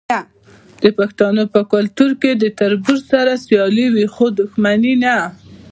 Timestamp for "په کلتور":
1.53-2.11